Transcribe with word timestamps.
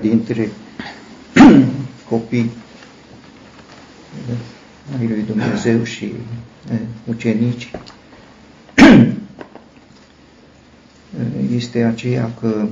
dintre 0.00 0.50
copii 2.08 2.50
ai 4.98 5.06
lui 5.08 5.22
Dumnezeu 5.22 5.82
și 5.82 6.12
ucenici 7.04 7.70
este 11.56 11.82
aceea 11.82 12.34
că 12.40 12.68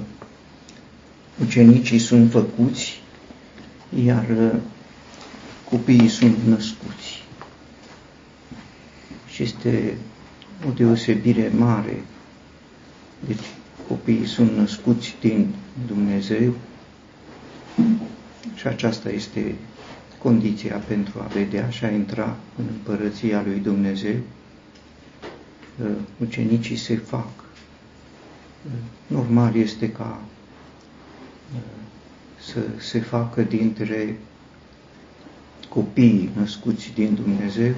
ucenicii 1.42 1.98
sunt 1.98 2.30
făcuți, 2.30 3.02
iar 4.04 4.54
copiii 5.70 6.08
sunt 6.08 6.36
născuți. 6.46 7.24
Și 9.28 9.42
este 9.42 9.96
o 10.68 10.70
deosebire 10.70 11.52
mare. 11.56 12.02
Deci 13.26 13.44
copiii 13.88 14.26
sunt 14.26 14.56
născuți 14.56 15.14
din 15.20 15.54
Dumnezeu 15.86 16.54
și 18.54 18.66
aceasta 18.66 19.10
este 19.10 19.54
condiția 20.22 20.76
pentru 20.76 21.20
a 21.20 21.26
vedea 21.26 21.70
și 21.70 21.84
a 21.84 21.90
intra 21.90 22.36
în 22.58 22.64
împărăția 22.70 23.42
lui 23.46 23.58
Dumnezeu. 23.58 24.16
Ucenicii 26.20 26.76
se 26.76 26.96
fac. 26.96 27.28
Normal 29.06 29.56
este 29.56 29.90
ca 29.90 30.20
să 32.38 32.58
se 32.78 33.00
facă 33.00 33.42
dintre 33.42 34.18
copiii 35.68 36.30
născuți 36.36 36.92
din 36.94 37.14
Dumnezeu. 37.14 37.74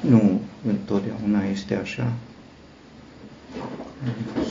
Nu 0.00 0.40
întotdeauna 0.66 1.44
este 1.44 1.74
așa. 1.74 2.12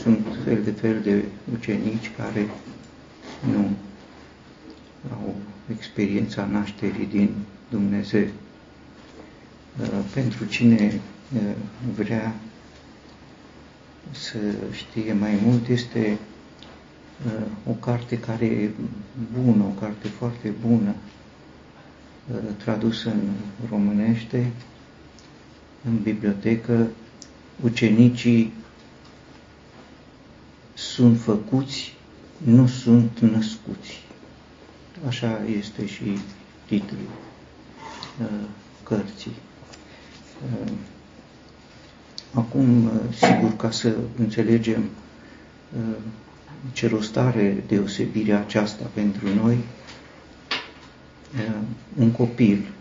Sunt 0.02 0.26
fel 0.44 0.62
de 0.62 0.70
fel 0.70 1.00
de 1.02 1.24
ucenici 1.52 2.10
care 2.16 2.48
nu 3.52 3.70
au 5.12 5.34
experiența 5.76 6.44
nașterii 6.44 7.06
din 7.06 7.30
Dumnezeu. 7.70 8.26
Pentru 10.14 10.44
cine 10.44 11.00
vrea 11.94 12.34
să 14.10 14.36
știe 14.72 15.12
mai 15.12 15.38
mult, 15.44 15.68
este 15.68 16.18
o 17.66 17.72
carte 17.72 18.18
care 18.18 18.44
e 18.44 18.70
bună, 19.42 19.62
o 19.62 19.80
carte 19.80 20.08
foarte 20.08 20.52
bună, 20.66 20.94
tradusă 22.56 23.10
în 23.10 23.28
românește, 23.70 24.50
în 25.84 26.02
bibliotecă, 26.02 26.86
ucenicii 27.62 28.52
sunt 30.74 31.20
făcuți, 31.20 31.94
nu 32.36 32.66
sunt 32.66 33.18
născuți. 33.18 34.09
Așa 35.06 35.40
este 35.58 35.86
și 35.86 36.18
titlul 36.66 36.98
uh, 38.20 38.26
cărții. 38.82 39.32
Uh, 40.64 40.72
acum, 42.34 42.84
uh, 42.84 42.90
sigur, 43.16 43.56
ca 43.56 43.70
să 43.70 43.94
înțelegem 44.18 44.84
ce 46.72 46.88
rost 46.88 47.16
are 47.16 47.64
deosebirea 47.66 48.38
aceasta 48.40 48.90
pentru 48.94 49.34
noi, 49.34 49.58
un 51.98 52.10
copil, 52.10 52.72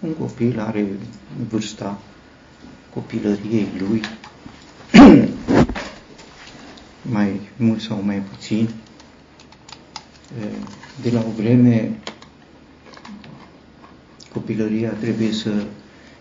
un 0.00 0.14
copil 0.14 0.60
are 0.60 0.86
vârsta 1.48 1.98
copilăriei 2.94 3.66
lui, 3.78 4.00
mai 7.16 7.40
mult 7.56 7.80
sau 7.80 8.02
mai 8.02 8.18
puțin, 8.18 8.68
de 11.02 11.10
la 11.10 11.20
o 11.20 11.30
vreme 11.36 11.90
copilăria 14.32 14.90
trebuie 14.90 15.32
să 15.32 15.64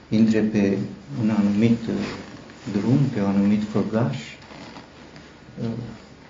intre 0.10 0.40
pe 0.40 0.78
un 1.22 1.30
anumit 1.30 1.78
drum, 2.72 2.98
pe 3.14 3.22
un 3.22 3.28
anumit 3.28 3.64
făgaș. 3.64 4.18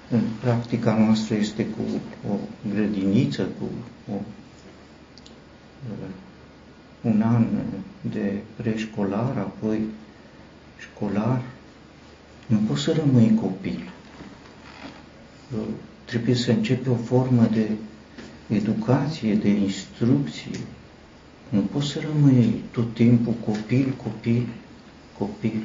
În 0.09 0.22
practica 0.41 0.97
noastră 0.97 1.36
este 1.36 1.66
cu 1.66 1.81
o 2.31 2.36
grădiniță, 2.74 3.41
cu 3.59 3.66
o, 4.12 4.16
un 7.02 7.22
an 7.22 7.46
de 8.12 8.34
preșcolar, 8.56 9.38
apoi 9.38 9.80
școlar. 10.78 11.41
Nu 12.46 12.57
poți 12.68 12.81
să 12.81 12.91
rămâi 12.94 13.38
copil 13.41 13.91
trebuie 16.07 16.36
să 16.36 16.52
începe 16.52 16.90
o 16.90 16.96
formă 16.96 17.47
de 17.53 17.69
educație, 18.50 19.34
de 19.34 19.50
instrucție. 19.50 20.59
Nu 21.50 21.59
poți 21.59 21.88
să 21.88 22.00
rămâi 22.00 22.62
tot 22.72 22.94
timpul 22.94 23.34
copil, 23.46 23.94
copil, 24.03 24.47
copil. 25.18 25.62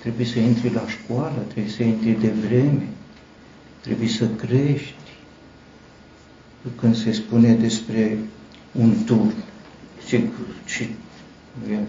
Trebuie 0.00 0.26
să 0.26 0.38
intri 0.38 0.72
la 0.72 0.84
școală, 0.88 1.44
trebuie 1.48 1.72
să 1.72 1.82
intri 1.82 2.20
de 2.20 2.28
vreme, 2.28 2.88
trebuie 3.80 4.08
să 4.08 4.28
crești. 4.28 4.94
Când 6.80 6.96
se 6.96 7.12
spune 7.12 7.54
despre 7.54 8.18
un 8.72 9.04
turn, 9.04 9.34
ce, 10.06 10.20
ce, 10.64 10.88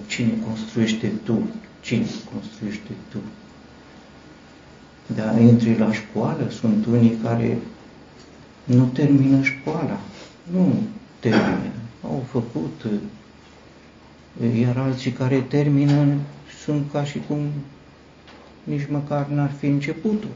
cine 0.07 0.31
construiește 0.47 1.11
turn? 1.23 1.47
Cine 1.81 2.05
construiește 2.33 2.91
turn? 3.09 3.23
a 5.35 5.39
intri 5.39 5.77
la 5.77 5.93
școală, 5.93 6.49
sunt 6.49 6.85
unii 6.85 7.17
care 7.23 7.57
nu 8.65 8.85
termină 8.85 9.41
școala, 9.41 9.99
nu 10.51 10.73
termină, 11.19 11.71
au 12.03 12.23
făcut, 12.31 12.85
iar 14.61 14.77
alții 14.77 15.11
care 15.11 15.39
termină 15.39 16.17
sunt 16.63 16.91
ca 16.91 17.03
și 17.03 17.21
cum 17.27 17.39
nici 18.63 18.87
măcar 18.89 19.27
n-ar 19.27 19.51
fi 19.59 19.65
începutul. 19.65 20.29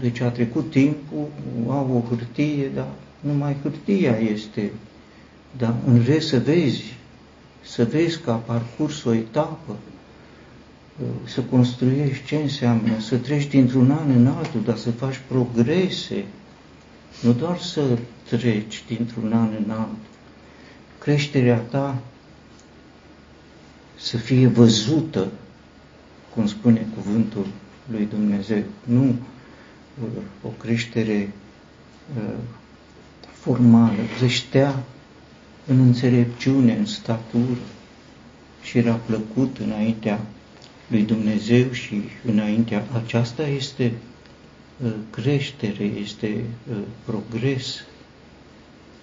Deci 0.00 0.20
a 0.20 0.28
trecut 0.28 0.70
timpul, 0.70 1.26
au 1.68 2.02
o 2.04 2.08
hârtie, 2.08 2.70
dar 2.74 2.88
numai 3.20 3.56
hârtia 3.62 4.18
este. 4.18 4.72
Dar 5.56 5.74
în 5.86 6.02
rest 6.06 6.28
să 6.28 6.38
vezi, 6.38 6.82
să 7.62 7.84
vezi 7.84 8.20
că 8.20 8.30
a 8.30 8.34
parcurs 8.34 9.04
o 9.04 9.12
etapă, 9.14 9.76
să 11.24 11.40
construiești 11.40 12.24
ce 12.24 12.36
înseamnă 12.36 13.00
să 13.00 13.16
treci 13.16 13.46
dintr-un 13.46 13.90
an 13.90 14.10
în 14.16 14.26
altul, 14.26 14.60
dar 14.64 14.76
să 14.76 14.90
faci 14.90 15.20
progrese, 15.28 16.24
nu 17.20 17.32
doar 17.32 17.58
să 17.58 17.98
treci 18.28 18.84
dintr-un 18.86 19.32
an 19.32 19.48
în 19.64 19.70
altul. 19.70 19.96
Creșterea 20.98 21.58
ta 21.58 21.98
să 23.96 24.16
fie 24.16 24.46
văzută, 24.46 25.30
cum 26.34 26.46
spune 26.46 26.86
cuvântul 26.94 27.46
lui 27.90 28.06
Dumnezeu, 28.06 28.62
nu 28.84 29.04
uh, 29.04 30.22
o 30.42 30.48
creștere 30.48 31.32
uh, 32.16 32.34
formală, 33.32 33.98
creștea 34.18 34.82
în 35.66 35.80
înțelepciune, 35.80 36.76
în 36.76 36.86
statură. 36.86 37.58
Și 38.62 38.78
era 38.78 38.94
plăcut 38.94 39.58
înaintea 39.58 40.20
lui 40.86 41.02
Dumnezeu 41.02 41.70
și 41.70 42.02
înaintea. 42.24 42.84
Aceasta 43.04 43.46
este 43.46 43.84
uh, 43.84 44.17
creștere, 45.10 45.84
este 45.84 46.44
uh, 46.70 46.76
progres, 47.04 47.84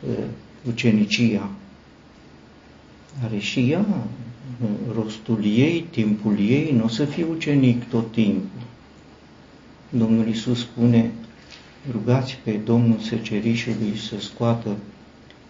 uh, 0.10 0.26
ucenicia. 0.68 1.50
Are 3.24 3.38
și 3.38 3.72
ea 3.72 3.86
rostul 4.94 5.46
ei, 5.46 5.86
timpul 5.90 6.40
ei, 6.40 6.72
nu 6.72 6.84
o 6.84 6.88
să 6.88 7.06
fie 7.06 7.24
ucenic 7.24 7.90
tot 7.90 8.12
timpul. 8.12 8.62
Domnul 9.90 10.28
Iisus 10.28 10.60
spune, 10.60 11.12
rugați 11.92 12.40
pe 12.44 12.52
Domnul 12.52 13.00
Secerișului 13.00 13.98
să 13.98 14.20
scoată 14.20 14.78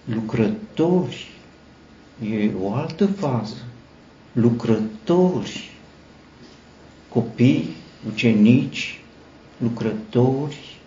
lucrători, 0.06 1.28
e 2.32 2.50
o 2.62 2.74
altă 2.74 3.06
fază, 3.06 3.66
lucrători 4.34 5.72
copii, 7.10 7.70
ucenici, 8.08 9.00
lucrători, 9.58 10.78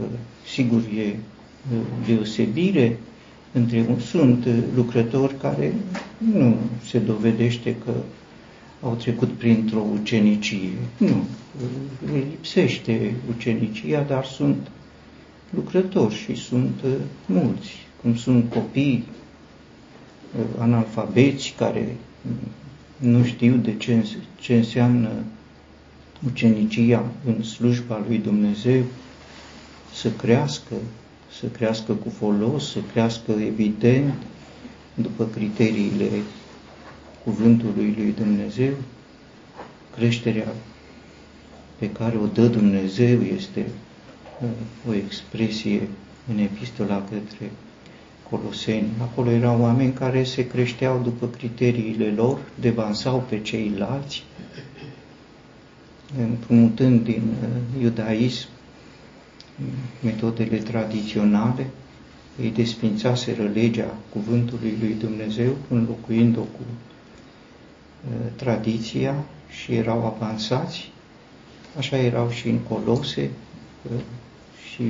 uh, 0.00 0.06
sigur 0.46 0.80
e 0.96 1.16
uh, 1.72 1.78
deosebire 2.06 2.98
între 3.52 3.96
sunt 4.00 4.44
uh, 4.44 4.54
lucrători 4.74 5.36
care 5.38 5.74
nu 6.34 6.56
se 6.84 6.98
dovedește 6.98 7.76
că 7.84 7.92
au 8.82 8.94
trecut 8.94 9.28
printr-o 9.28 9.86
ucenicie. 9.92 10.70
Nu, 10.96 11.24
le 12.12 12.18
lipsește 12.18 13.14
ucenicia, 13.28 14.00
dar 14.02 14.24
sunt 14.24 14.70
lucrători 15.50 16.14
și 16.14 16.34
sunt 16.34 16.80
mulți, 17.26 17.70
cum 18.02 18.16
sunt 18.16 18.50
copii 18.52 19.04
analfabeți 20.58 21.54
care 21.58 21.96
nu 22.96 23.24
știu 23.24 23.54
de 23.54 23.76
ce, 23.76 24.06
ce 24.40 24.54
înseamnă 24.56 25.10
ucenicia 26.26 27.04
în 27.26 27.42
slujba 27.42 28.04
lui 28.08 28.18
Dumnezeu, 28.18 28.82
să 29.94 30.10
crească, 30.10 30.74
să 31.40 31.46
crească 31.46 31.92
cu 31.92 32.08
folos, 32.08 32.70
să 32.70 32.78
crească 32.92 33.32
evident, 33.32 34.14
după 34.94 35.24
criteriile 35.24 36.08
cuvântului 37.24 37.94
lui 37.96 38.14
Dumnezeu, 38.16 38.72
creșterea 39.96 40.52
pe 41.78 41.90
care 41.90 42.16
o 42.16 42.26
dă 42.26 42.46
Dumnezeu 42.46 43.22
este 43.22 43.66
o 44.88 44.94
expresie 44.94 45.88
în 46.32 46.38
epistola 46.38 47.04
către 47.10 47.50
Coloseni. 48.30 48.88
Acolo 49.00 49.30
erau 49.30 49.60
oameni 49.60 49.92
care 49.92 50.24
se 50.24 50.46
creșteau 50.46 51.00
după 51.04 51.26
criteriile 51.26 52.12
lor, 52.16 52.38
devansau 52.60 53.24
pe 53.28 53.40
ceilalți, 53.40 54.24
împrumutând 56.18 57.04
din 57.04 57.22
uh, 57.42 57.82
iudaism 57.82 58.48
metodele 60.00 60.56
tradiționale, 60.56 61.66
îi 62.38 62.50
desfințaseră 62.50 63.42
legea 63.42 63.94
cuvântului 64.12 64.76
lui 64.80 64.94
Dumnezeu, 64.98 65.56
înlocuind-o 65.68 66.40
cu 66.40 66.60
uh, 66.64 68.32
tradiția 68.36 69.14
și 69.62 69.74
erau 69.74 70.04
avansați. 70.06 70.90
Așa 71.76 71.96
erau 71.96 72.30
și 72.30 72.48
în 72.48 72.58
Colose 72.58 73.30
uh, 73.94 74.00
și 74.72 74.82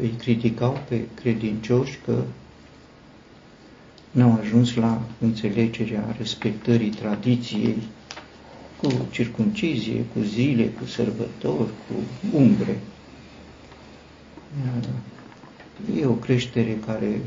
îi 0.00 0.14
criticau 0.18 0.78
pe 0.88 1.00
credincioși 1.14 1.98
că 2.04 2.22
n-au 4.10 4.38
ajuns 4.40 4.74
la 4.74 5.02
înțelegerea 5.20 6.14
respectării 6.18 6.90
tradiției 6.90 7.76
cu 8.82 9.06
circuncizie, 9.10 10.04
cu 10.14 10.20
zile, 10.20 10.64
cu 10.66 10.84
sărbători, 10.84 11.70
cu 11.86 11.94
umbre. 12.36 12.78
E 16.00 16.06
o 16.06 16.12
creștere 16.12 16.78
care 16.86 17.20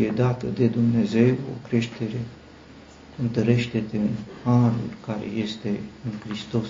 e 0.00 0.10
dată 0.10 0.46
de 0.46 0.66
Dumnezeu, 0.66 1.32
o 1.32 1.68
creștere 1.68 2.20
întărește-te 3.22 3.96
în 3.96 4.08
harul 4.44 4.90
care 5.06 5.24
este 5.36 5.68
în 6.04 6.10
Hristos 6.26 6.68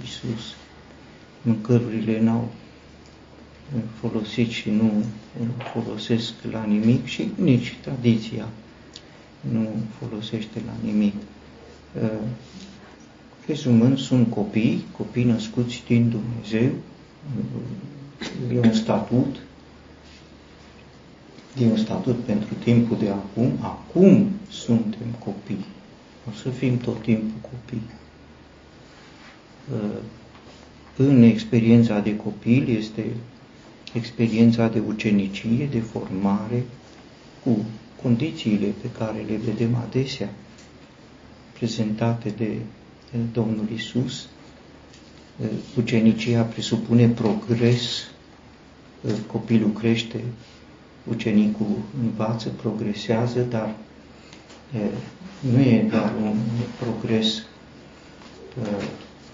Iisus. 0.00 0.54
Mâncărurile 1.42 2.20
n-au 2.20 2.50
folosit 4.00 4.48
și 4.48 4.70
nu 4.70 5.04
folosesc 5.72 6.32
la 6.50 6.64
nimic 6.64 7.06
și 7.06 7.30
nici 7.34 7.76
tradiția 7.82 8.48
nu 9.52 9.68
folosește 9.98 10.62
la 10.66 10.72
nimic. 10.90 11.14
Rezumând, 13.46 13.98
sunt 13.98 14.30
copii, 14.30 14.84
copii 14.96 15.24
născuți 15.24 15.82
din 15.86 16.08
Dumnezeu, 16.08 16.70
e 18.52 18.58
un 18.58 18.72
statut, 18.72 19.36
e 21.60 21.64
un 21.66 21.76
statut 21.76 22.18
pentru 22.18 22.54
timpul 22.54 22.96
de 22.98 23.08
acum, 23.08 23.52
acum 23.60 24.30
suntem 24.50 25.06
copii, 25.24 25.64
o 26.28 26.32
să 26.42 26.48
fim 26.48 26.78
tot 26.78 27.02
timpul 27.02 27.40
copii. 27.50 27.82
În 30.96 31.22
experiența 31.22 31.98
de 32.00 32.16
copil 32.16 32.76
este 32.76 33.04
experiența 33.92 34.68
de 34.68 34.82
ucenicie, 34.86 35.66
de 35.70 35.80
formare, 35.80 36.64
cu 37.44 37.64
condițiile 38.02 38.66
pe 38.82 38.90
care 38.98 39.24
le 39.28 39.36
vedem 39.36 39.74
adesea 39.74 40.28
prezentate 41.52 42.28
de 42.36 42.56
Domnul 43.32 43.68
Isus. 43.74 44.28
Ucenicia 45.76 46.42
presupune 46.42 47.08
progres, 47.08 48.10
copilul 49.26 49.72
crește, 49.72 50.20
ucenicul 51.08 51.76
învață, 52.02 52.48
progresează, 52.48 53.40
dar 53.40 53.74
nu 55.40 55.60
e 55.60 55.86
doar 55.90 56.12
un 56.22 56.36
progres 56.80 57.42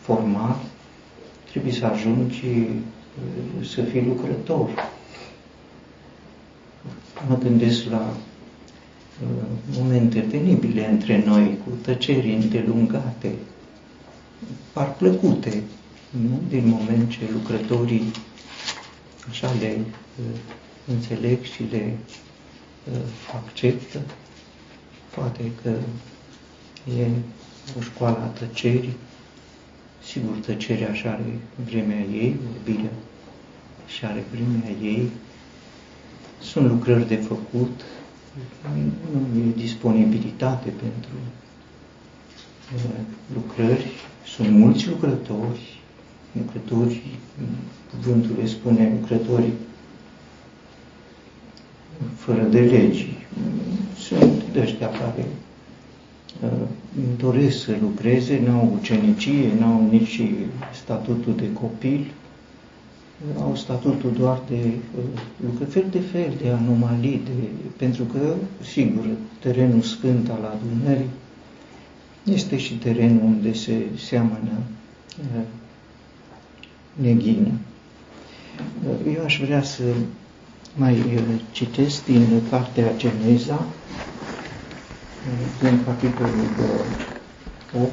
formal, 0.01 0.57
trebuie 1.51 1.73
să 1.73 1.85
ajungi 1.87 2.45
să 3.65 3.83
fii 3.83 4.05
lucrător. 4.05 4.69
Mă 7.29 7.39
gândesc 7.39 7.85
la 7.91 8.17
momente 9.79 10.21
penibile 10.21 10.91
între 10.91 11.23
noi, 11.27 11.59
cu 11.65 11.71
tăceri 11.83 12.35
îndelungate, 12.35 13.33
par 14.73 14.93
plăcute, 14.97 15.63
nu? 16.11 16.41
din 16.49 16.69
moment 16.69 17.11
ce 17.11 17.19
lucrătorii 17.33 18.13
așa 19.29 19.53
le 19.61 19.79
uh, 19.79 20.39
înțeleg 20.87 21.43
și 21.43 21.63
le 21.71 21.97
uh, 22.93 22.99
acceptă. 23.35 24.01
Poate 25.15 25.51
că 25.63 25.69
e 26.99 27.07
o 27.79 27.81
școală 27.81 28.19
a 28.19 28.27
tăcerii, 28.39 28.97
sigur 30.03 30.37
tăcerea 30.37 30.91
așa 30.91 31.11
are 31.11 31.39
vremea 31.65 32.01
ei, 32.01 32.37
vorbirea 32.53 32.93
și 33.87 34.05
are 34.05 34.25
vremea 34.31 34.71
ei, 34.83 35.11
sunt 36.41 36.71
lucrări 36.71 37.09
de 37.09 37.17
făcut, 37.17 37.81
nu 39.13 39.41
e 39.41 39.53
disponibilitate 39.57 40.69
pentru 40.69 41.11
uh, 41.15 41.37
lucrări, 43.35 43.87
sunt 44.27 44.51
mulți 44.51 44.89
lucrători, 44.89 45.81
lucrători, 46.33 47.03
cuvântul 47.91 48.31
le 48.39 48.47
spune 48.47 48.93
lucrători 49.01 49.51
fără 52.17 52.43
de 52.43 52.61
legi. 52.61 53.17
Sunt 53.99 54.43
de 54.53 54.61
ăștia 54.61 54.89
care 54.89 55.27
uh, 56.45 56.67
doresc 57.19 57.65
să 57.65 57.77
lucreze, 57.81 58.43
n-au 58.47 58.73
ucenicie, 58.81 59.53
n-au 59.59 59.89
nici 59.91 60.21
statutul 60.83 61.35
de 61.37 61.53
copil, 61.53 62.07
au 63.41 63.55
statutul 63.55 64.13
doar 64.19 64.41
de 64.49 64.61
uh, 64.65 65.21
lucruri, 65.45 65.71
fel 65.71 65.85
de 65.91 66.01
fel 66.01 66.33
de 66.43 66.49
anomalii, 66.49 67.21
de, 67.25 67.33
pentru 67.77 68.05
că, 68.05 68.35
sigur, 68.63 69.05
terenul 69.41 69.83
sfânt 69.83 70.29
al 70.29 70.59
adunării 70.59 71.11
este 72.33 72.59
și 72.59 72.75
terenul 72.75 73.23
unde 73.25 73.53
se 73.53 73.87
seamănă 74.07 74.59
uh, 75.19 75.43
neghină. 76.93 77.53
Uh, 78.89 79.15
eu 79.17 79.25
aș 79.25 79.41
vrea 79.45 79.63
să 79.63 79.83
mai 80.75 80.93
uh, 80.93 81.23
citesc 81.51 82.05
din 82.05 82.43
cartea 82.51 82.93
Geneza, 82.97 83.65
din 85.61 85.85
capitolul 85.85 86.47
8, 87.83 87.91